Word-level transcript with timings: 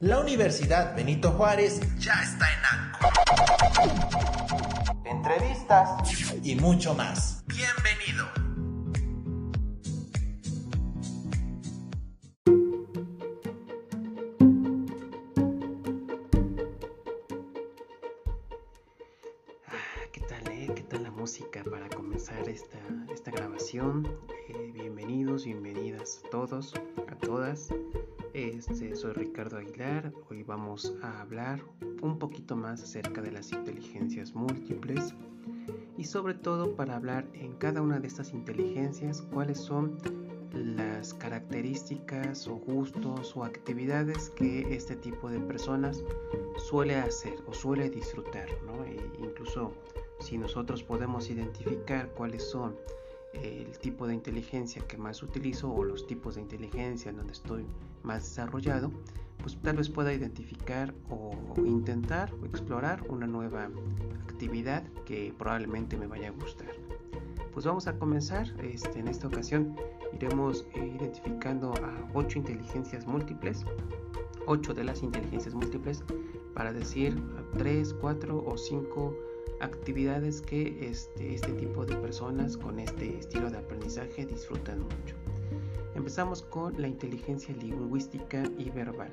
La 0.00 0.20
Universidad 0.20 0.94
Benito 0.94 1.30
Juárez 1.32 1.80
ya 1.98 2.12
está 2.22 2.46
en 2.52 2.58
ANCO. 2.70 3.08
Entrevistas 5.06 5.88
y 6.42 6.54
mucho 6.56 6.94
más. 6.94 7.42
Bienvenido. 7.46 8.55
Comenzar 22.06 22.48
esta, 22.48 22.78
esta 23.12 23.32
grabación? 23.32 24.06
Eh, 24.48 24.70
bienvenidos, 24.72 25.44
bienvenidas 25.44 26.22
a 26.24 26.30
todos, 26.30 26.72
a 27.08 27.18
todas. 27.18 27.74
Este, 28.32 28.94
soy 28.94 29.12
Ricardo 29.12 29.56
Aguilar. 29.56 30.12
Hoy 30.30 30.44
vamos 30.44 30.94
a 31.02 31.20
hablar 31.20 31.60
un 32.02 32.16
poquito 32.20 32.54
más 32.54 32.80
acerca 32.80 33.20
de 33.22 33.32
las 33.32 33.50
inteligencias 33.50 34.34
múltiples 34.34 35.16
y 35.98 36.04
sobre 36.04 36.34
todo 36.34 36.76
para 36.76 36.94
hablar 36.94 37.26
en 37.32 37.54
cada 37.54 37.82
una 37.82 37.98
de 37.98 38.06
estas 38.06 38.32
inteligencias 38.32 39.22
cuáles 39.22 39.58
son 39.58 39.98
las 40.52 41.12
características 41.12 42.46
o 42.46 42.54
gustos 42.54 43.36
o 43.36 43.42
actividades 43.42 44.30
que 44.30 44.72
este 44.72 44.94
tipo 44.94 45.28
de 45.28 45.40
personas 45.40 46.04
suele 46.56 46.94
hacer 46.94 47.34
o 47.48 47.52
suele 47.52 47.90
disfrutar. 47.90 48.46
¿no? 48.64 48.84
E 48.84 48.96
incluso 49.18 49.72
si 50.20 50.38
nosotros 50.38 50.82
podemos 50.82 51.30
identificar 51.30 52.08
cuáles 52.10 52.42
son 52.48 52.76
el 53.32 53.78
tipo 53.78 54.06
de 54.06 54.14
inteligencia 54.14 54.82
que 54.86 54.96
más 54.96 55.22
utilizo 55.22 55.72
o 55.72 55.84
los 55.84 56.06
tipos 56.06 56.36
de 56.36 56.40
inteligencia 56.42 57.10
en 57.10 57.16
donde 57.16 57.32
estoy 57.32 57.66
más 58.02 58.22
desarrollado, 58.24 58.90
pues 59.42 59.56
tal 59.62 59.76
vez 59.76 59.88
pueda 59.88 60.12
identificar 60.12 60.94
o 61.10 61.32
intentar 61.64 62.32
o 62.42 62.46
explorar 62.46 63.04
una 63.08 63.26
nueva 63.26 63.68
actividad 64.28 64.84
que 65.04 65.34
probablemente 65.36 65.96
me 65.96 66.06
vaya 66.06 66.28
a 66.28 66.30
gustar. 66.32 66.68
Pues 67.52 67.64
vamos 67.64 67.86
a 67.86 67.98
comenzar. 67.98 68.52
Este, 68.62 68.98
en 68.98 69.08
esta 69.08 69.28
ocasión 69.28 69.76
iremos 70.12 70.66
eh, 70.74 70.92
identificando 70.98 71.72
a 71.72 72.10
8 72.12 72.40
inteligencias 72.40 73.06
múltiples, 73.06 73.64
8 74.46 74.74
de 74.74 74.84
las 74.84 75.02
inteligencias 75.02 75.54
múltiples, 75.54 76.04
para 76.54 76.72
decir 76.72 77.16
3, 77.56 77.94
4 77.94 78.44
o 78.46 78.56
5 78.58 79.14
actividades 79.60 80.40
que 80.40 80.88
este, 80.88 81.34
este 81.34 81.52
tipo 81.52 81.84
de 81.84 81.96
personas 81.96 82.56
con 82.56 82.78
este 82.78 83.18
estilo 83.18 83.50
de 83.50 83.58
aprendizaje 83.58 84.26
disfrutan 84.26 84.80
mucho. 84.80 85.14
Empezamos 85.94 86.42
con 86.42 86.80
la 86.80 86.88
inteligencia 86.88 87.54
lingüística 87.56 88.42
y 88.58 88.70
verbal. 88.70 89.12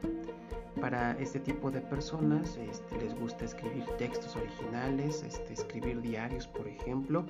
Para 0.82 1.14
este 1.14 1.40
tipo 1.40 1.72
de 1.72 1.80
personas 1.80 2.58
este, 2.58 2.98
les 2.98 3.18
gusta 3.18 3.46
escribir 3.46 3.86
textos 3.98 4.36
originales, 4.36 5.24
este, 5.24 5.54
escribir 5.54 6.02
diarios, 6.02 6.48
por 6.48 6.68
ejemplo, 6.68 7.26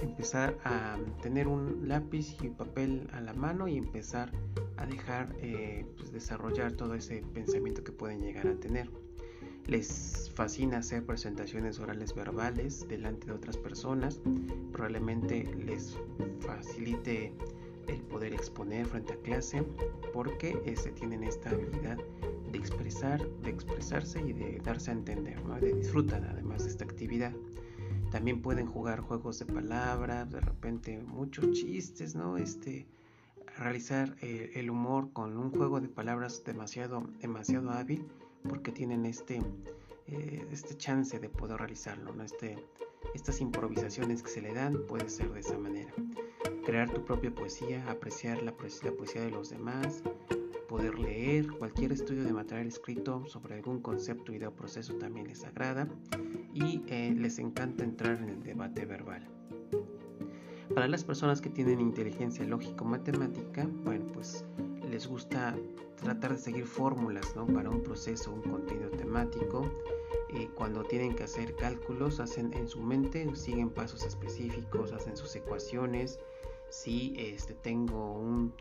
empezar 0.00 0.56
a 0.64 0.96
tener 1.22 1.48
un 1.48 1.86
lápiz 1.86 2.36
y 2.42 2.48
papel 2.48 3.08
a 3.12 3.20
la 3.20 3.34
mano 3.34 3.68
y 3.68 3.76
empezar 3.76 4.30
a 4.76 4.86
dejar 4.86 5.34
eh, 5.38 5.84
pues, 5.96 6.12
desarrollar 6.12 6.72
todo 6.72 6.94
ese 6.94 7.22
pensamiento 7.34 7.84
que 7.84 7.92
pueden 7.92 8.22
llegar 8.22 8.46
a 8.48 8.54
tener. 8.54 8.88
Les 9.66 10.30
fascina 10.34 10.78
hacer 10.78 11.06
presentaciones 11.06 11.78
orales 11.78 12.14
verbales 12.14 12.86
delante 12.86 13.26
de 13.26 13.32
otras 13.32 13.56
personas. 13.56 14.20
Probablemente 14.72 15.44
les 15.64 15.96
facilite 16.40 17.32
el 17.88 18.00
poder 18.02 18.34
exponer 18.34 18.86
frente 18.86 19.14
a 19.14 19.16
clase 19.16 19.62
porque 20.12 20.60
este, 20.66 20.90
tienen 20.90 21.24
esta 21.24 21.50
habilidad 21.50 21.98
de 22.50 22.58
expresar, 22.58 23.26
de 23.42 23.50
expresarse 23.50 24.20
y 24.20 24.32
de 24.32 24.60
darse 24.62 24.90
a 24.90 24.94
entender, 24.94 25.42
¿no? 25.44 25.58
de 25.58 25.72
disfrutan 25.72 26.24
además 26.24 26.64
de 26.64 26.70
esta 26.70 26.84
actividad. 26.84 27.32
También 28.10 28.42
pueden 28.42 28.66
jugar 28.66 29.00
juegos 29.00 29.38
de 29.38 29.46
palabras, 29.46 30.30
de 30.30 30.40
repente 30.40 31.00
muchos 31.00 31.52
chistes, 31.52 32.14
¿no? 32.14 32.36
Este, 32.36 32.86
realizar 33.58 34.14
eh, 34.20 34.52
el 34.54 34.70
humor 34.70 35.12
con 35.12 35.36
un 35.36 35.50
juego 35.50 35.80
de 35.80 35.88
palabras 35.88 36.44
demasiado, 36.44 37.08
demasiado 37.20 37.70
hábil 37.70 38.06
porque 38.48 38.72
tienen 38.72 39.06
este, 39.06 39.40
eh, 40.06 40.46
este 40.50 40.76
chance 40.76 41.18
de 41.18 41.28
poder 41.28 41.58
realizarlo, 41.58 42.14
¿no? 42.14 42.22
este, 42.22 42.56
estas 43.14 43.40
improvisaciones 43.40 44.22
que 44.22 44.30
se 44.30 44.42
le 44.42 44.52
dan 44.52 44.86
puede 44.86 45.08
ser 45.08 45.32
de 45.32 45.40
esa 45.40 45.58
manera. 45.58 45.92
Crear 46.64 46.90
tu 46.90 47.04
propia 47.04 47.34
poesía, 47.34 47.84
apreciar 47.90 48.42
la, 48.42 48.52
la 48.52 48.92
poesía 48.92 49.22
de 49.22 49.30
los 49.30 49.50
demás, 49.50 50.02
poder 50.68 50.98
leer, 50.98 51.52
cualquier 51.52 51.92
estudio 51.92 52.24
de 52.24 52.32
material 52.32 52.66
escrito 52.66 53.24
sobre 53.26 53.54
algún 53.54 53.80
concepto, 53.80 54.32
idea 54.32 54.48
o 54.48 54.52
proceso 54.52 54.94
también 54.94 55.28
les 55.28 55.44
agrada 55.44 55.88
y 56.52 56.82
eh, 56.88 57.14
les 57.16 57.38
encanta 57.38 57.84
entrar 57.84 58.16
en 58.22 58.28
el 58.30 58.42
debate 58.42 58.84
verbal. 58.84 59.28
Para 60.74 60.88
las 60.88 61.04
personas 61.04 61.40
que 61.40 61.50
tienen 61.50 61.80
inteligencia 61.80 62.44
lógico-matemática, 62.44 63.68
bueno, 63.84 64.06
pues 64.12 64.44
les 64.94 65.08
gusta 65.08 65.56
tratar 66.00 66.34
de 66.34 66.38
seguir 66.38 66.66
fórmulas 66.66 67.34
¿no? 67.34 67.48
para 67.48 67.68
un 67.68 67.82
proceso, 67.82 68.32
un 68.32 68.42
contenido 68.42 68.90
temático. 68.90 69.68
Eh, 70.28 70.48
cuando 70.54 70.84
tienen 70.84 71.16
que 71.16 71.24
hacer 71.24 71.56
cálculos, 71.56 72.20
hacen 72.20 72.54
en 72.54 72.68
su 72.68 72.80
mente, 72.80 73.28
siguen 73.34 73.70
pasos 73.70 74.04
específicos, 74.04 74.92
hacen 74.92 75.16
sus 75.16 75.34
ecuaciones. 75.34 76.20
Si 76.70 77.12
este, 77.18 77.54
tengo 77.54 78.12
un 78.12 78.52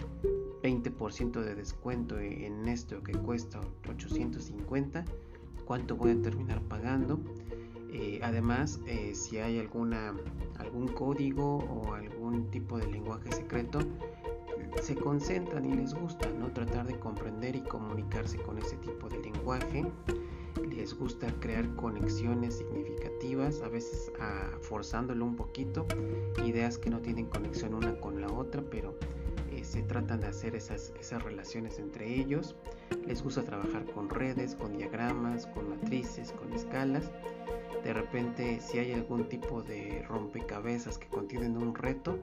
20% 0.63 1.39
de 1.39 1.53
descuento 1.53 2.17
en 2.17 2.67
esto 2.67 3.03
que 3.03 3.11
cuesta 3.11 3.61
850, 3.88 5.05
¿cuánto 5.66 5.95
voy 5.95 6.13
a 6.13 6.22
terminar 6.23 6.63
pagando? 6.63 7.19
Eh, 7.91 8.22
además, 8.23 8.79
eh, 8.88 9.13
si 9.13 9.38
hay 9.38 9.59
alguna, 9.59 10.16
algún 10.57 10.88
código 10.88 11.57
o 11.57 11.93
algún 11.93 12.49
tipo 12.49 12.79
de 12.79 12.88
lenguaje 12.88 13.31
secreto, 13.31 13.81
se 14.81 14.95
concentran 14.95 15.66
y 15.66 15.73
les 15.73 15.94
gusta 15.94 16.29
¿no? 16.29 16.51
tratar 16.51 16.88
de 16.88 17.00
comprender 17.00 17.56
y 17.56 17.61
comunicarse 17.61 18.38
con 18.38 18.57
ese 18.57 18.78
tipo 18.78 19.09
de 19.09 19.19
lenguaje. 19.19 19.85
Les 20.69 20.94
gusta 20.94 21.28
crear 21.39 21.67
conexiones 21.75 22.57
significativas, 22.57 23.61
a 23.61 23.69
veces 23.69 24.11
ah, 24.19 24.51
forzándolo 24.61 25.25
un 25.25 25.35
poquito, 25.35 25.85
ideas 26.44 26.78
que 26.78 26.89
no 26.89 27.00
tienen 27.00 27.28
conexión 27.28 27.73
una 27.73 28.00
con 28.00 28.22
la 28.22 28.31
otra, 28.31 28.63
pero 28.69 28.95
eh, 29.51 29.63
se 29.63 29.84
tratan 29.84 30.19
de 30.22 30.28
hacer 30.28 30.56
esas, 30.56 30.94
esas 31.00 31.23
relaciones 31.23 31.79
entre 31.79 32.19
ellos. 32.19 32.55
Les 33.05 33.23
gusta 33.23 33.44
trabajar 33.44 33.85
con 33.91 34.09
redes, 34.09 34.55
con 34.55 34.78
diagramas, 34.78 35.47
con 35.47 35.69
matrices, 35.69 36.31
con 36.31 36.51
escalas. 36.53 37.11
De 37.84 37.94
repente, 37.94 38.59
si 38.61 38.79
hay 38.79 38.94
algún 38.94 39.28
tipo 39.28 39.61
de 39.61 40.03
rompecabezas 40.07 40.97
que 40.97 41.07
contienen 41.07 41.57
un 41.57 41.75
reto, 41.75 42.17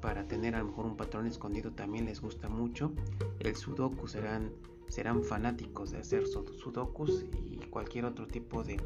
para 0.00 0.26
tener 0.26 0.54
a 0.54 0.60
lo 0.60 0.66
mejor 0.66 0.86
un 0.86 0.96
patrón 0.96 1.26
escondido 1.26 1.72
también 1.72 2.04
les 2.06 2.20
gusta 2.20 2.48
mucho. 2.48 2.92
El 3.40 3.56
sudoku 3.56 4.08
serán, 4.08 4.50
serán 4.88 5.22
fanáticos 5.22 5.90
de 5.90 5.98
hacer 5.98 6.26
sudokus 6.26 7.24
y 7.44 7.56
cualquier 7.70 8.04
otro 8.04 8.26
tipo 8.26 8.62
de, 8.62 8.80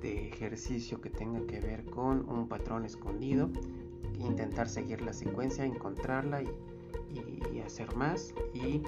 de 0.00 0.28
ejercicio 0.28 1.00
que 1.00 1.10
tenga 1.10 1.40
que 1.46 1.60
ver 1.60 1.84
con 1.84 2.28
un 2.28 2.48
patrón 2.48 2.84
escondido. 2.84 3.50
Intentar 4.18 4.68
seguir 4.68 5.00
la 5.00 5.12
secuencia, 5.12 5.64
encontrarla 5.64 6.42
y, 6.42 6.48
y, 7.14 7.56
y 7.56 7.60
hacer 7.60 7.94
más. 7.96 8.34
Y 8.54 8.82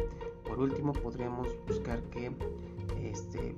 por 0.44 0.58
último 0.60 0.92
podríamos 0.92 1.48
buscar 1.66 2.02
que 2.10 2.32
este, 3.02 3.54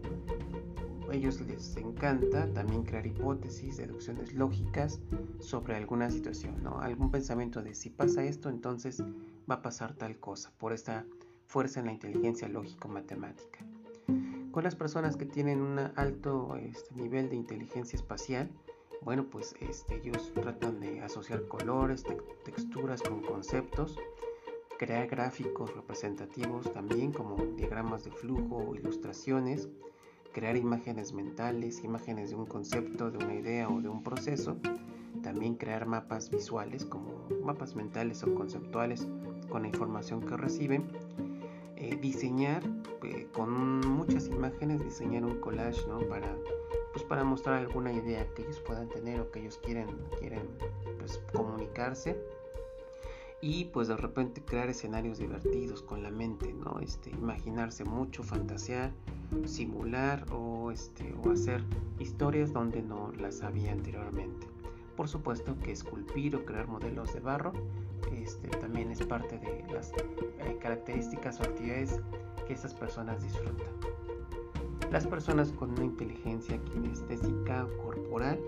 ellos 1.12 1.40
les 1.40 1.76
encanta 1.76 2.52
también 2.52 2.82
crear 2.82 3.06
hipótesis, 3.06 3.76
deducciones 3.76 4.32
lógicas 4.34 5.00
sobre 5.40 5.76
alguna 5.76 6.10
situación, 6.10 6.62
¿no? 6.62 6.80
Algún 6.80 7.10
pensamiento 7.10 7.62
de 7.62 7.74
si 7.74 7.90
pasa 7.90 8.24
esto, 8.24 8.48
entonces 8.48 9.02
va 9.50 9.56
a 9.56 9.62
pasar 9.62 9.94
tal 9.94 10.18
cosa, 10.18 10.52
por 10.58 10.72
esta 10.72 11.04
fuerza 11.46 11.80
en 11.80 11.86
la 11.86 11.92
inteligencia 11.92 12.48
lógico-matemática. 12.48 13.60
Con 14.50 14.64
las 14.64 14.76
personas 14.76 15.16
que 15.16 15.26
tienen 15.26 15.60
un 15.60 15.78
alto 15.78 16.56
este, 16.56 16.94
nivel 16.94 17.28
de 17.28 17.36
inteligencia 17.36 17.96
espacial, 17.96 18.50
bueno, 19.02 19.28
pues 19.28 19.54
este, 19.60 19.96
ellos 19.96 20.32
tratan 20.34 20.80
de 20.80 21.02
asociar 21.02 21.46
colores, 21.46 22.04
texturas 22.44 23.02
con 23.02 23.20
conceptos, 23.20 23.98
crear 24.78 25.06
gráficos 25.06 25.74
representativos 25.74 26.72
también 26.72 27.12
como 27.12 27.36
diagramas 27.56 28.04
de 28.04 28.10
flujo 28.10 28.56
o 28.56 28.74
ilustraciones, 28.74 29.68
crear 30.34 30.56
imágenes 30.56 31.12
mentales, 31.14 31.82
imágenes 31.84 32.30
de 32.30 32.36
un 32.36 32.44
concepto, 32.44 33.10
de 33.10 33.24
una 33.24 33.34
idea 33.34 33.68
o 33.68 33.80
de 33.80 33.88
un 33.88 34.02
proceso, 34.02 34.56
también 35.22 35.54
crear 35.54 35.86
mapas 35.86 36.28
visuales 36.28 36.84
como 36.84 37.26
mapas 37.42 37.76
mentales 37.76 38.22
o 38.24 38.34
conceptuales 38.34 39.08
con 39.48 39.62
la 39.62 39.68
información 39.68 40.20
que 40.20 40.36
reciben, 40.36 40.88
eh, 41.76 41.96
diseñar 42.02 42.62
eh, 43.04 43.28
con 43.32 43.80
muchas 43.80 44.26
imágenes, 44.26 44.84
diseñar 44.84 45.24
un 45.24 45.38
collage 45.40 45.86
¿no? 45.86 46.00
para, 46.00 46.36
pues, 46.92 47.04
para 47.04 47.22
mostrar 47.22 47.58
alguna 47.58 47.92
idea 47.92 48.26
que 48.34 48.42
ellos 48.42 48.58
puedan 48.60 48.88
tener 48.88 49.20
o 49.20 49.30
que 49.30 49.40
ellos 49.40 49.58
quieren, 49.62 49.86
quieren 50.18 50.42
pues, 50.98 51.22
comunicarse 51.32 52.18
y 53.44 53.66
pues 53.66 53.88
de 53.88 53.96
repente 53.98 54.40
crear 54.40 54.70
escenarios 54.70 55.18
divertidos 55.18 55.82
con 55.82 56.02
la 56.02 56.10
mente, 56.10 56.54
¿no? 56.54 56.80
Este, 56.80 57.10
imaginarse 57.10 57.84
mucho, 57.84 58.22
fantasear, 58.22 58.90
simular 59.44 60.24
o, 60.32 60.70
este, 60.70 61.14
o 61.22 61.30
hacer 61.30 61.62
historias 61.98 62.54
donde 62.54 62.80
no 62.80 63.12
las 63.20 63.42
había 63.42 63.72
anteriormente. 63.72 64.46
Por 64.96 65.08
supuesto 65.08 65.58
que 65.62 65.72
esculpir 65.72 66.34
o 66.36 66.46
crear 66.46 66.68
modelos 66.68 67.12
de 67.12 67.20
barro 67.20 67.52
este, 68.16 68.48
también 68.48 68.90
es 68.90 69.04
parte 69.04 69.38
de 69.38 69.62
las 69.70 69.92
eh, 69.92 70.56
características 70.62 71.38
o 71.40 71.42
actividades 71.42 72.00
que 72.46 72.54
esas 72.54 72.72
personas 72.72 73.22
disfrutan. 73.22 73.68
Las 74.90 75.06
personas 75.06 75.52
con 75.52 75.72
una 75.72 75.84
inteligencia 75.84 76.56
kinestésica 76.64 77.68
corporal, 77.82 78.40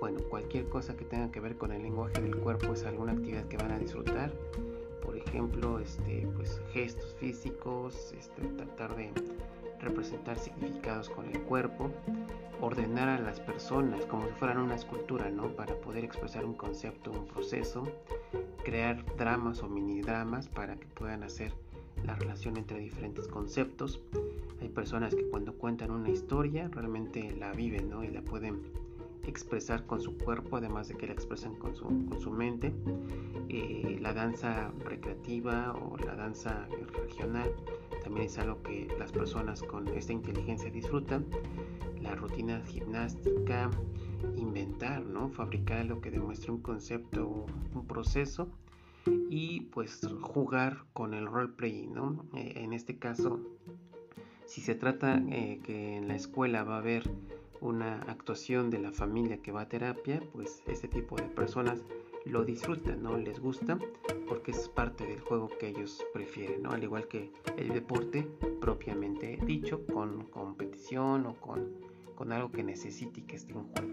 bueno, 0.00 0.20
cualquier 0.28 0.68
cosa 0.68 0.96
que 0.96 1.04
tenga 1.04 1.30
que 1.30 1.40
ver 1.40 1.56
con 1.56 1.72
el 1.72 1.82
lenguaje 1.82 2.20
del 2.20 2.36
cuerpo 2.36 2.72
es 2.72 2.84
alguna 2.84 3.12
actividad 3.12 3.44
que 3.46 3.56
van 3.56 3.72
a 3.72 3.78
disfrutar. 3.78 4.32
Por 5.02 5.16
ejemplo, 5.16 5.78
este, 5.78 6.28
pues, 6.36 6.60
gestos 6.72 7.14
físicos, 7.18 8.12
este, 8.12 8.42
tratar 8.42 8.94
de 8.96 9.10
representar 9.80 10.38
significados 10.38 11.08
con 11.08 11.26
el 11.26 11.40
cuerpo, 11.42 11.90
ordenar 12.60 13.08
a 13.08 13.18
las 13.18 13.40
personas 13.40 14.04
como 14.06 14.26
si 14.26 14.32
fueran 14.34 14.58
una 14.58 14.74
escultura, 14.74 15.30
¿no? 15.30 15.48
Para 15.48 15.74
poder 15.76 16.04
expresar 16.04 16.44
un 16.44 16.54
concepto, 16.54 17.10
un 17.10 17.26
proceso, 17.26 17.84
crear 18.64 19.04
dramas 19.16 19.62
o 19.62 19.68
mini 19.68 20.00
dramas 20.00 20.48
para 20.48 20.76
que 20.76 20.86
puedan 20.88 21.22
hacer 21.22 21.52
la 22.04 22.14
relación 22.16 22.56
entre 22.56 22.78
diferentes 22.78 23.28
conceptos. 23.28 24.00
Hay 24.60 24.68
personas 24.68 25.14
que 25.14 25.28
cuando 25.28 25.54
cuentan 25.54 25.90
una 25.90 26.10
historia 26.10 26.68
realmente 26.68 27.34
la 27.36 27.52
viven, 27.52 27.90
¿no? 27.90 28.04
Y 28.04 28.08
la 28.08 28.22
pueden 28.22 28.62
expresar 29.28 29.86
con 29.86 30.00
su 30.00 30.16
cuerpo, 30.16 30.56
además 30.56 30.88
de 30.88 30.96
que 30.96 31.06
la 31.06 31.12
expresan 31.12 31.54
con 31.56 31.74
su, 31.74 31.84
con 31.84 32.20
su 32.20 32.30
mente. 32.30 32.72
Eh, 33.48 33.98
la 34.00 34.12
danza 34.12 34.72
recreativa 34.84 35.72
o 35.72 35.96
la 35.98 36.14
danza 36.14 36.66
regional 36.92 37.50
también 38.02 38.26
es 38.26 38.38
algo 38.38 38.62
que 38.62 38.88
las 38.98 39.12
personas 39.12 39.62
con 39.62 39.88
esta 39.88 40.12
inteligencia 40.12 40.70
disfrutan. 40.70 41.26
La 42.00 42.14
rutina 42.14 42.62
gimnástica, 42.66 43.70
inventar, 44.36 45.04
¿no? 45.04 45.28
Fabricar 45.30 45.84
lo 45.84 46.00
que 46.00 46.10
demuestre 46.10 46.52
un 46.52 46.60
concepto, 46.60 47.46
un 47.74 47.86
proceso 47.86 48.48
y 49.30 49.62
pues 49.72 50.00
jugar 50.20 50.84
con 50.92 51.14
el 51.14 51.26
roleplay, 51.26 51.86
¿no? 51.86 52.24
Eh, 52.34 52.52
en 52.56 52.72
este 52.72 52.98
caso, 52.98 53.40
si 54.46 54.60
se 54.60 54.74
trata 54.74 55.22
eh, 55.30 55.60
que 55.62 55.96
en 55.96 56.08
la 56.08 56.14
escuela 56.14 56.64
va 56.64 56.76
a 56.76 56.78
haber 56.78 57.10
una 57.60 58.00
actuación 58.02 58.70
de 58.70 58.78
la 58.78 58.92
familia 58.92 59.42
que 59.42 59.52
va 59.52 59.62
a 59.62 59.68
terapia, 59.68 60.22
pues 60.32 60.62
este 60.66 60.88
tipo 60.88 61.16
de 61.16 61.24
personas 61.24 61.84
lo 62.24 62.44
disfrutan, 62.44 63.02
¿no? 63.02 63.16
Les 63.16 63.40
gusta 63.40 63.78
porque 64.28 64.50
es 64.50 64.68
parte 64.68 65.06
del 65.06 65.20
juego 65.20 65.48
que 65.58 65.68
ellos 65.68 66.04
prefieren, 66.12 66.62
¿no? 66.62 66.70
Al 66.70 66.82
igual 66.82 67.08
que 67.08 67.32
el 67.56 67.68
deporte 67.68 68.28
propiamente 68.60 69.38
dicho, 69.44 69.84
con 69.86 70.24
competición 70.24 71.26
o 71.26 71.34
con, 71.34 71.72
con 72.14 72.32
algo 72.32 72.50
que 72.50 72.62
necesite 72.62 73.20
y 73.20 73.22
que 73.22 73.36
esté 73.36 73.52
en 73.52 73.64
juego. 73.64 73.88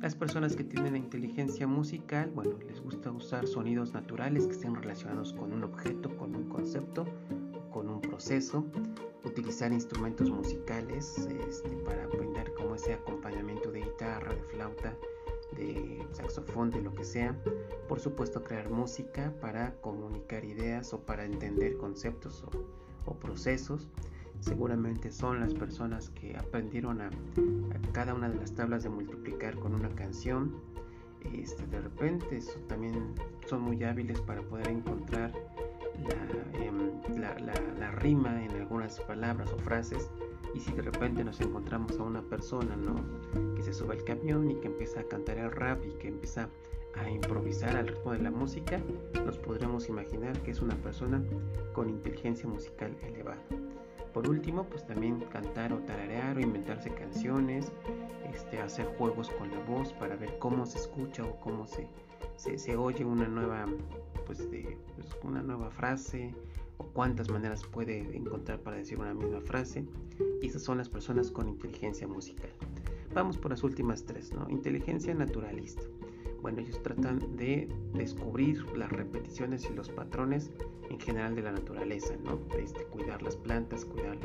Las 0.00 0.14
personas 0.14 0.54
que 0.54 0.64
tienen 0.64 0.96
inteligencia 0.96 1.66
musical, 1.66 2.30
bueno, 2.34 2.58
les 2.66 2.80
gusta 2.80 3.10
usar 3.10 3.46
sonidos 3.46 3.92
naturales 3.92 4.46
que 4.46 4.52
estén 4.52 4.74
relacionados 4.74 5.32
con 5.32 5.52
un 5.52 5.64
objeto, 5.64 6.16
con 6.16 6.36
un 6.36 6.48
concepto, 6.48 7.06
con 7.72 7.88
un 7.88 8.00
proceso, 8.00 8.64
utilizar 9.26 9.72
instrumentos 9.72 10.30
musicales 10.30 11.28
este, 11.48 11.68
para 11.84 12.06
brindar 12.06 12.52
como 12.54 12.76
ese 12.76 12.94
acompañamiento 12.94 13.70
de 13.72 13.80
guitarra, 13.80 14.32
de 14.32 14.42
flauta, 14.42 14.96
de 15.56 16.06
saxofón, 16.12 16.70
de 16.70 16.80
lo 16.80 16.94
que 16.94 17.04
sea. 17.04 17.36
Por 17.88 18.00
supuesto, 18.00 18.42
crear 18.42 18.70
música 18.70 19.34
para 19.40 19.74
comunicar 19.80 20.44
ideas 20.44 20.92
o 20.92 21.00
para 21.00 21.24
entender 21.24 21.76
conceptos 21.76 22.44
o, 23.04 23.14
procesos. 23.14 23.88
Seguramente 24.40 25.10
son 25.10 25.40
las 25.40 25.54
personas 25.54 26.10
que 26.10 26.36
aprendieron 26.36 27.00
a, 27.00 27.10
cada 27.92 28.14
una 28.14 28.28
de 28.28 28.36
las 28.36 28.52
tablas 28.54 28.82
de 28.82 28.90
multiplicar 28.90 29.58
con 29.58 29.74
una 29.74 29.88
canción. 29.90 30.54
Este, 31.32 31.66
de 31.66 31.80
repente 31.80 32.40
también 32.68 33.14
son 33.46 33.62
muy 33.62 33.82
hábiles 33.82 34.20
para 34.20 34.42
poder 34.42 34.68
encontrar 34.68 35.32
em, 36.54 37.18
la, 37.18 37.34
la 37.78 37.90
rima 37.92 38.44
en 38.44 38.50
algunas 38.52 39.00
palabras 39.00 39.52
o 39.52 39.58
frases 39.58 40.10
y 40.54 40.60
si 40.60 40.72
de 40.72 40.82
repente 40.82 41.22
nos 41.22 41.40
encontramos 41.40 41.98
a 41.98 42.02
una 42.02 42.22
persona 42.22 42.76
¿no? 42.76 42.94
que 43.54 43.62
se 43.62 43.74
sube 43.74 43.94
al 43.94 44.04
camión 44.04 44.50
y 44.50 44.54
que 44.56 44.68
empieza 44.68 45.00
a 45.00 45.04
cantar 45.04 45.38
el 45.38 45.50
rap 45.50 45.84
y 45.84 45.92
que 45.98 46.08
empieza 46.08 46.48
a 46.94 47.10
improvisar 47.10 47.76
al 47.76 47.88
ritmo 47.88 48.12
de 48.12 48.20
la 48.20 48.30
música, 48.30 48.80
nos 49.24 49.38
podremos 49.38 49.88
imaginar 49.88 50.38
que 50.40 50.52
es 50.52 50.62
una 50.62 50.74
persona 50.76 51.22
con 51.74 51.90
inteligencia 51.90 52.48
musical 52.48 52.96
elevada. 53.02 53.42
Por 54.14 54.30
último, 54.30 54.64
pues 54.64 54.86
también 54.86 55.20
cantar 55.30 55.74
o 55.74 55.78
tararear 55.80 56.38
o 56.38 56.40
inventarse 56.40 56.88
canciones, 56.90 57.70
este, 58.32 58.62
hacer 58.62 58.86
juegos 58.96 59.28
con 59.30 59.50
la 59.50 59.58
voz 59.64 59.92
para 59.92 60.16
ver 60.16 60.38
cómo 60.38 60.64
se 60.64 60.78
escucha 60.78 61.22
o 61.22 61.38
cómo 61.40 61.66
se, 61.66 61.86
se, 62.36 62.76
oye 62.76 63.04
una 63.04 63.28
nueva, 63.28 63.66
pues, 64.26 64.50
de, 64.50 64.76
pues, 64.94 65.08
una 65.22 65.42
nueva 65.42 65.70
frase 65.70 66.34
o 66.78 66.84
cuántas 66.84 67.30
maneras 67.30 67.62
puede 67.64 68.14
encontrar 68.14 68.60
para 68.60 68.76
decir 68.76 68.98
una 68.98 69.14
misma 69.14 69.40
frase. 69.40 69.84
Y 70.42 70.48
esas 70.48 70.62
son 70.62 70.78
las 70.78 70.88
personas 70.88 71.30
con 71.30 71.48
inteligencia 71.48 72.06
musical. 72.06 72.50
Vamos 73.14 73.38
por 73.38 73.50
las 73.50 73.62
últimas 73.62 74.04
tres, 74.04 74.32
¿no? 74.32 74.48
Inteligencia 74.50 75.14
naturalista. 75.14 75.82
Bueno, 76.42 76.60
ellos 76.60 76.82
tratan 76.82 77.36
de 77.36 77.68
descubrir 77.94 78.64
las 78.76 78.92
repeticiones 78.92 79.68
y 79.70 79.74
los 79.74 79.88
patrones 79.88 80.50
en 80.90 81.00
general 81.00 81.34
de 81.34 81.42
la 81.42 81.52
naturaleza, 81.52 82.14
¿no? 82.22 82.38
Este, 82.58 82.84
cuidar 82.84 83.22
las 83.22 83.36
plantas, 83.36 83.84
cuidar 83.84 84.18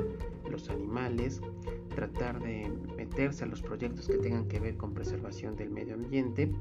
los 0.50 0.70
animales, 0.70 1.42
tratar 1.92 2.40
de 2.42 2.72
meterse 2.96 3.44
a 3.44 3.48
los 3.48 3.62
proyectos 3.62 4.08
que 4.08 4.18
tengan 4.18 4.48
que 4.48 4.60
ver 4.60 4.78
con 4.78 4.94
preservación 4.94 5.56
del 5.56 5.70
medio 5.70 5.94
ambiente, 5.96 6.52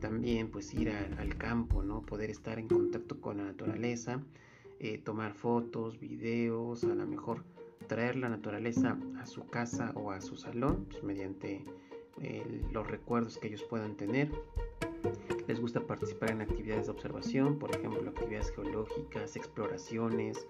también 0.00 0.50
pues 0.50 0.72
ir 0.74 0.90
al 0.90 1.36
campo, 1.36 1.82
¿no? 1.82 2.02
Poder 2.02 2.30
estar 2.30 2.58
en 2.58 2.68
contacto 2.68 3.20
con 3.20 3.38
la 3.38 3.44
naturaleza, 3.44 4.20
eh, 4.80 4.98
tomar 4.98 5.34
fotos, 5.34 6.00
videos, 6.00 6.84
a 6.84 6.94
lo 6.94 7.06
mejor 7.06 7.44
traer 7.86 8.16
la 8.16 8.28
naturaleza 8.28 8.98
a 9.20 9.26
su 9.26 9.46
casa 9.46 9.92
o 9.94 10.10
a 10.10 10.20
su 10.20 10.36
salón 10.36 10.86
pues, 10.90 11.02
mediante 11.02 11.64
eh, 12.20 12.62
los 12.72 12.86
recuerdos 12.86 13.38
que 13.38 13.48
ellos 13.48 13.62
puedan 13.62 13.96
tener. 13.96 14.30
Les 15.46 15.60
gusta 15.60 15.80
participar 15.80 16.30
en 16.30 16.40
actividades 16.40 16.86
de 16.86 16.92
observación, 16.92 17.58
por 17.58 17.74
ejemplo, 17.74 18.08
actividades 18.08 18.52
geológicas, 18.52 19.36
exploraciones, 19.36 20.46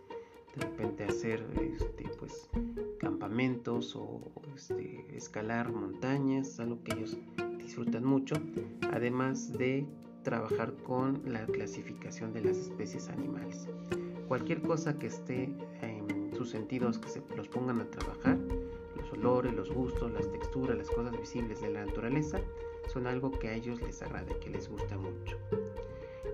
de 0.54 0.62
repente 0.62 1.04
hacer 1.04 1.44
este, 1.60 2.08
pues, 2.18 2.48
campamentos 2.98 3.96
o 3.96 4.20
este, 4.54 5.04
escalar 5.16 5.72
montañas, 5.72 6.58
algo 6.60 6.82
que 6.82 6.94
ellos 6.94 7.16
disfrutan 7.58 8.04
mucho, 8.04 8.36
además 8.90 9.52
de 9.52 9.86
trabajar 10.22 10.74
con 10.84 11.22
la 11.26 11.46
clasificación 11.46 12.32
de 12.32 12.42
las 12.42 12.56
especies 12.56 13.08
animales 13.08 13.66
cualquier 14.32 14.62
cosa 14.62 14.98
que 14.98 15.08
esté 15.08 15.54
en 15.82 16.32
sus 16.34 16.48
sentidos, 16.48 16.98
que 16.98 17.10
se 17.10 17.22
los 17.36 17.48
pongan 17.48 17.82
a 17.82 17.90
trabajar, 17.90 18.38
los 18.96 19.12
olores, 19.12 19.52
los 19.52 19.70
gustos, 19.70 20.10
las 20.10 20.26
texturas, 20.32 20.78
las 20.78 20.88
cosas 20.88 21.14
visibles 21.20 21.60
de 21.60 21.68
la 21.68 21.84
naturaleza, 21.84 22.40
son 22.90 23.06
algo 23.06 23.30
que 23.30 23.48
a 23.48 23.52
ellos 23.52 23.82
les 23.82 24.00
agrada, 24.00 24.32
que 24.40 24.48
les 24.48 24.70
gusta 24.70 24.96
mucho. 24.96 25.36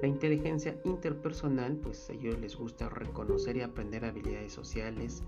La 0.01 0.07
inteligencia 0.07 0.79
interpersonal, 0.85 1.77
pues 1.77 2.09
a 2.09 2.13
ellos 2.13 2.39
les 2.39 2.57
gusta 2.57 2.89
reconocer 2.89 3.57
y 3.57 3.63
aprender 3.63 4.05
habilidades 4.05 4.53
sociales, 4.53 5.25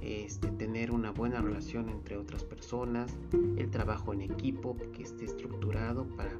este, 0.00 0.48
tener 0.48 0.90
una 0.92 1.10
buena 1.10 1.40
relación 1.40 1.88
entre 1.88 2.16
otras 2.16 2.44
personas, 2.44 3.16
el 3.56 3.70
trabajo 3.70 4.12
en 4.12 4.22
equipo 4.22 4.76
que 4.92 5.02
esté 5.02 5.24
estructurado 5.24 6.06
para 6.16 6.32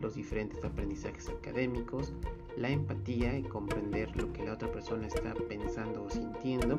los 0.00 0.14
diferentes 0.14 0.62
aprendizajes 0.64 1.28
académicos, 1.28 2.12
la 2.56 2.68
empatía 2.68 3.38
y 3.38 3.42
comprender 3.44 4.14
lo 4.16 4.32
que 4.32 4.44
la 4.44 4.54
otra 4.54 4.70
persona 4.70 5.06
está 5.06 5.32
pensando 5.48 6.04
o 6.04 6.10
sintiendo, 6.10 6.78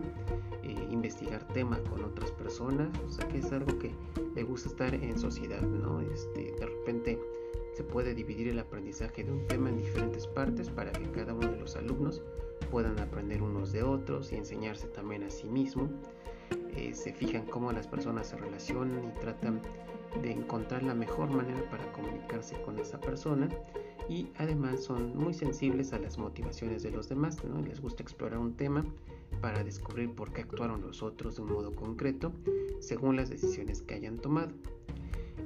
eh, 0.61 0.75
investigar 0.91 1.47
temas 1.47 1.79
con 1.81 2.03
otras 2.03 2.31
personas, 2.31 2.89
o 2.99 3.09
sea 3.09 3.27
que 3.27 3.39
es 3.39 3.51
algo 3.51 3.79
que 3.79 3.91
le 4.35 4.43
gusta 4.43 4.69
estar 4.69 4.93
en 4.93 5.17
sociedad, 5.17 5.61
¿no? 5.61 6.01
Este, 6.01 6.51
de 6.51 6.65
repente 6.65 7.19
puede 7.93 8.15
dividir 8.15 8.47
el 8.47 8.57
aprendizaje 8.57 9.23
de 9.23 9.31
un 9.31 9.45
tema 9.45 9.69
en 9.69 9.77
diferentes 9.77 10.25
partes 10.25 10.67
para 10.67 10.91
que 10.91 11.11
cada 11.11 11.31
uno 11.31 11.51
de 11.51 11.59
los 11.59 11.75
alumnos 11.75 12.23
puedan 12.71 12.99
aprender 12.99 13.43
unos 13.43 13.71
de 13.71 13.83
otros 13.83 14.31
y 14.31 14.35
enseñarse 14.35 14.87
también 14.87 15.21
a 15.21 15.29
sí 15.29 15.47
mismo. 15.47 15.87
Eh, 16.75 16.95
se 16.95 17.13
fijan 17.13 17.45
cómo 17.45 17.71
las 17.71 17.87
personas 17.87 18.25
se 18.25 18.35
relacionan 18.35 19.09
y 19.09 19.19
tratan 19.19 19.61
de 20.23 20.31
encontrar 20.31 20.81
la 20.81 20.95
mejor 20.95 21.29
manera 21.29 21.69
para 21.69 21.91
comunicarse 21.91 22.59
con 22.63 22.79
esa 22.79 22.99
persona 22.99 23.47
y 24.09 24.27
además 24.37 24.83
son 24.83 25.15
muy 25.15 25.35
sensibles 25.35 25.93
a 25.93 25.99
las 25.99 26.17
motivaciones 26.17 26.81
de 26.81 26.89
los 26.89 27.09
demás, 27.09 27.43
¿no? 27.43 27.61
les 27.61 27.79
gusta 27.79 28.01
explorar 28.01 28.39
un 28.39 28.55
tema 28.55 28.83
para 29.39 29.63
descubrir 29.63 30.09
por 30.15 30.33
qué 30.33 30.41
actuaron 30.41 30.81
los 30.81 31.03
otros 31.03 31.35
de 31.35 31.43
un 31.43 31.53
modo 31.53 31.75
concreto 31.75 32.31
según 32.79 33.17
las 33.17 33.29
decisiones 33.29 33.83
que 33.83 33.93
hayan 33.93 34.17
tomado. 34.17 34.51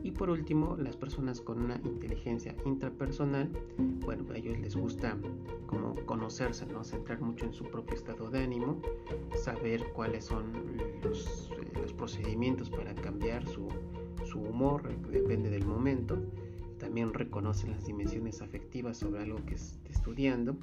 Y 0.04 0.12
por 0.12 0.30
último, 0.30 0.78
las 0.78 0.96
personas 0.96 1.42
con 1.42 1.62
una 1.62 1.80
inteligencia 1.84 2.56
intrapersonal, 2.66 3.50
bueno, 3.78 4.26
a 4.32 4.38
ellos 4.38 4.58
les 4.60 4.76
gusta 4.76 5.18
como 5.66 5.96
conocerse, 6.06 6.66
¿no? 6.66 6.84
Centrar 6.84 7.22
mucho 7.22 7.46
en 7.46 7.54
su 7.54 7.66
propio 7.66 7.96
estado 7.96 8.30
de 8.30 8.40
ánimo, 8.40 8.82
saber 9.36 9.84
cuáles 9.94 10.26
son 10.26 10.52
los, 11.04 11.52
eh, 11.60 11.80
los 11.82 11.94
procedimientos 11.94 12.70
para 12.70 12.96
cambiar 12.96 13.48
su, 13.48 13.68
su 14.26 14.40
humor, 14.40 14.84
depende 15.10 15.50
del 15.50 15.66
momento. 15.66 16.18
También 16.78 17.14
reconocen 17.14 17.72
las 17.72 17.86
dimensiones 17.86 18.42
afectivas 18.42 18.98
sobre 18.98 19.24
algo 19.24 19.44
que 19.46 19.56
esté 19.56 19.92
estudiando. 19.92 20.58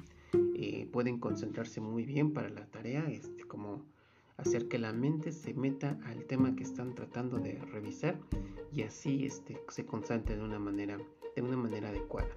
Eh, 0.55 0.87
pueden 0.91 1.19
concentrarse 1.19 1.81
muy 1.81 2.05
bien 2.05 2.31
para 2.31 2.49
la 2.49 2.65
tarea, 2.67 3.05
este, 3.09 3.43
como 3.43 3.85
hacer 4.37 4.67
que 4.67 4.77
la 4.77 4.93
mente 4.93 5.31
se 5.31 5.53
meta 5.53 5.99
al 6.05 6.25
tema 6.25 6.55
que 6.55 6.63
están 6.63 6.95
tratando 6.95 7.37
de 7.37 7.59
revisar 7.71 8.19
y 8.71 8.83
así 8.83 9.25
este, 9.25 9.57
se 9.69 9.85
concentren 9.85 10.39
de 10.39 10.45
una 10.45 10.59
manera 10.59 10.97
de 11.35 11.41
una 11.41 11.57
manera 11.57 11.89
adecuada. 11.89 12.29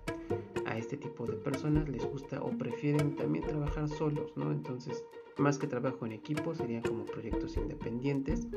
A 0.67 0.77
este 0.77 0.97
tipo 0.97 1.25
de 1.25 1.35
personas 1.35 1.89
les 1.89 2.05
gusta 2.05 2.43
o 2.43 2.51
prefieren 2.51 3.17
también 3.17 3.45
trabajar 3.47 3.89
solos, 3.89 4.33
¿no? 4.37 4.53
Entonces, 4.53 5.05
más 5.39 5.57
que 5.59 5.67
trabajo 5.67 6.05
en 6.05 6.13
equipo, 6.13 6.55
serían 6.55 6.83
como 6.83 7.05
proyectos 7.05 7.57
independientes. 7.57 8.49